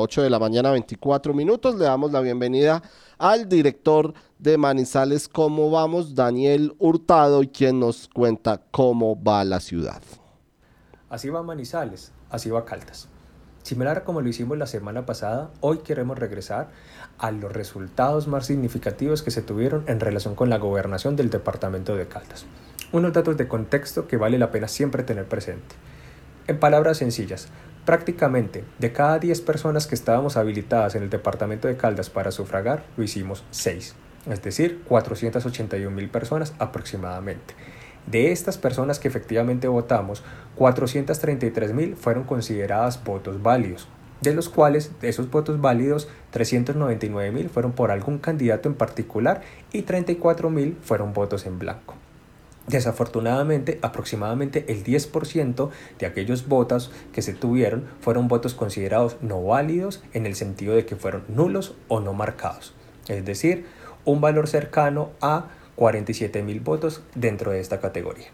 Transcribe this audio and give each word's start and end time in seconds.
8 0.00 0.22
de 0.22 0.30
la 0.30 0.38
mañana, 0.38 0.70
24 0.70 1.34
minutos. 1.34 1.74
Le 1.74 1.86
damos 1.86 2.12
la 2.12 2.20
bienvenida 2.20 2.80
al 3.18 3.48
director 3.48 4.14
de 4.38 4.56
Manizales 4.56 5.26
Cómo 5.26 5.72
Vamos, 5.72 6.14
Daniel 6.14 6.72
Hurtado, 6.78 7.42
quien 7.52 7.80
nos 7.80 8.06
cuenta 8.06 8.62
cómo 8.70 9.20
va 9.20 9.42
la 9.42 9.58
ciudad. 9.58 10.00
Así 11.10 11.30
va 11.30 11.42
Manizales, 11.42 12.12
así 12.30 12.48
va 12.48 12.64
Caldas. 12.64 13.08
Similar 13.64 13.98
a 13.98 14.04
como 14.04 14.20
lo 14.20 14.28
hicimos 14.28 14.56
la 14.56 14.68
semana 14.68 15.04
pasada, 15.04 15.50
hoy 15.62 15.78
queremos 15.78 16.16
regresar 16.16 16.68
a 17.18 17.32
los 17.32 17.52
resultados 17.52 18.28
más 18.28 18.46
significativos 18.46 19.24
que 19.24 19.32
se 19.32 19.42
tuvieron 19.42 19.82
en 19.88 19.98
relación 19.98 20.36
con 20.36 20.48
la 20.48 20.58
gobernación 20.58 21.16
del 21.16 21.28
departamento 21.28 21.96
de 21.96 22.06
Caldas. 22.06 22.46
Unos 22.92 23.12
datos 23.12 23.36
de 23.36 23.48
contexto 23.48 24.06
que 24.06 24.16
vale 24.16 24.38
la 24.38 24.52
pena 24.52 24.68
siempre 24.68 25.02
tener 25.02 25.26
presente. 25.26 25.74
En 26.46 26.58
palabras 26.58 26.96
sencillas, 26.96 27.48
prácticamente 27.88 28.64
de 28.78 28.92
cada 28.92 29.18
10 29.18 29.40
personas 29.40 29.86
que 29.86 29.94
estábamos 29.94 30.36
habilitadas 30.36 30.94
en 30.94 31.04
el 31.04 31.08
departamento 31.08 31.68
de 31.68 31.78
Caldas 31.78 32.10
para 32.10 32.30
sufragar, 32.30 32.84
lo 32.98 33.02
hicimos 33.02 33.44
6, 33.50 33.94
es 34.28 34.42
decir, 34.42 34.82
481 34.86 35.90
mil 35.90 36.10
personas 36.10 36.52
aproximadamente. 36.58 37.54
De 38.04 38.30
estas 38.30 38.58
personas 38.58 38.98
que 38.98 39.08
efectivamente 39.08 39.68
votamos, 39.68 40.22
433 40.56 41.72
mil 41.72 41.96
fueron 41.96 42.24
consideradas 42.24 43.02
votos 43.02 43.42
válidos, 43.42 43.88
de 44.20 44.34
los 44.34 44.50
cuales 44.50 44.92
de 45.00 45.08
esos 45.08 45.30
votos 45.30 45.58
válidos 45.58 46.10
399 46.32 47.32
mil 47.32 47.48
fueron 47.48 47.72
por 47.72 47.90
algún 47.90 48.18
candidato 48.18 48.68
en 48.68 48.74
particular 48.74 49.40
y 49.72 49.80
34 49.80 50.50
mil 50.50 50.76
fueron 50.82 51.14
votos 51.14 51.46
en 51.46 51.58
blanco. 51.58 51.94
Desafortunadamente, 52.68 53.78
aproximadamente 53.80 54.66
el 54.68 54.84
10% 54.84 55.70
de 55.98 56.06
aquellos 56.06 56.48
votos 56.48 56.90
que 57.12 57.22
se 57.22 57.32
tuvieron 57.32 57.86
fueron 58.00 58.28
votos 58.28 58.54
considerados 58.54 59.16
no 59.22 59.42
válidos 59.42 60.02
en 60.12 60.26
el 60.26 60.34
sentido 60.34 60.74
de 60.74 60.84
que 60.84 60.96
fueron 60.96 61.24
nulos 61.28 61.74
o 61.88 62.00
no 62.00 62.12
marcados. 62.12 62.74
Es 63.08 63.24
decir, 63.24 63.64
un 64.04 64.20
valor 64.20 64.48
cercano 64.48 65.10
a 65.22 65.46
47 65.76 66.42
mil 66.42 66.60
votos 66.60 67.02
dentro 67.14 67.52
de 67.52 67.60
esta 67.60 67.80
categoría. 67.80 68.28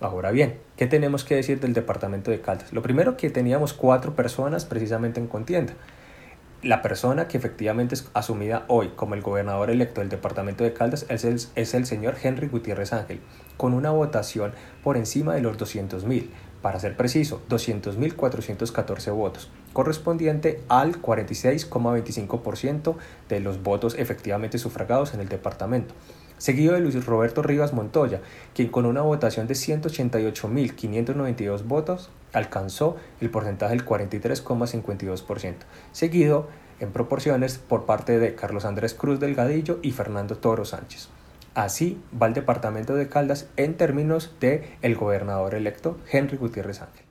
Ahora 0.00 0.30
bien, 0.30 0.58
¿qué 0.76 0.86
tenemos 0.86 1.24
que 1.24 1.36
decir 1.36 1.60
del 1.60 1.74
departamento 1.74 2.30
de 2.30 2.40
Caldas? 2.40 2.72
Lo 2.72 2.82
primero 2.82 3.16
que 3.16 3.30
teníamos 3.30 3.74
cuatro 3.74 4.14
personas 4.14 4.64
precisamente 4.64 5.20
en 5.20 5.26
contienda 5.26 5.74
la 6.64 6.82
persona 6.82 7.28
que 7.28 7.36
efectivamente 7.36 7.94
es 7.94 8.08
asumida 8.14 8.64
hoy 8.68 8.92
como 8.96 9.14
el 9.14 9.20
gobernador 9.20 9.70
electo 9.70 10.00
del 10.00 10.08
departamento 10.08 10.64
de 10.64 10.72
Caldas 10.72 11.04
es 11.08 11.24
el, 11.74 11.86
señor 11.86 12.16
Henry 12.22 12.48
Gutiérrez 12.48 12.94
Ángel, 12.94 13.20
con 13.56 13.74
una 13.74 13.90
votación 13.90 14.52
por 14.82 14.96
encima 14.96 15.34
de 15.34 15.42
los 15.42 15.58
200 15.58 16.04
mil, 16.04 16.30
para 16.62 16.80
ser 16.80 16.96
preciso, 16.96 17.42
200.414 17.50 19.12
votos, 19.12 19.50
correspondiente 19.74 20.62
al 20.68 21.02
46,25% 21.02 22.96
de 23.28 23.40
los 23.40 23.62
votos 23.62 23.94
efectivamente 23.98 24.56
sufragados 24.56 25.12
en 25.12 25.20
el 25.20 25.28
departamento 25.28 25.94
seguido 26.38 26.74
de 26.74 26.80
Luis 26.80 27.04
Roberto 27.04 27.42
Rivas 27.42 27.72
Montoya, 27.72 28.20
quien 28.54 28.68
con 28.68 28.86
una 28.86 29.02
votación 29.02 29.46
de 29.46 29.54
188.592 29.54 31.64
votos 31.64 32.10
alcanzó 32.32 32.96
el 33.20 33.30
porcentaje 33.30 33.76
del 33.76 33.86
43,52%, 33.86 35.54
seguido 35.92 36.48
en 36.80 36.90
proporciones 36.90 37.58
por 37.58 37.86
parte 37.86 38.18
de 38.18 38.34
Carlos 38.34 38.64
Andrés 38.64 38.94
Cruz 38.94 39.20
Delgadillo 39.20 39.78
y 39.82 39.92
Fernando 39.92 40.36
Toro 40.36 40.64
Sánchez. 40.64 41.08
Así 41.54 42.02
va 42.20 42.26
el 42.26 42.34
departamento 42.34 42.96
de 42.96 43.08
Caldas 43.08 43.46
en 43.56 43.76
términos 43.76 44.34
de 44.40 44.76
el 44.82 44.96
gobernador 44.96 45.54
electo 45.54 45.96
Henry 46.10 46.36
Gutiérrez 46.36 46.82
Ángel. 46.82 47.04